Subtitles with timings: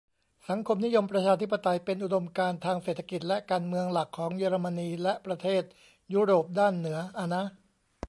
[0.49, 5.63] สังคมนิยมประชาธิปไตย เป็นอุดมการณ์ทางเศรษฐกิจและการเมืองหลักของเยอรมนี และประเทศ
[6.13, 7.43] ยุโรปด้านเหนือ อะนะ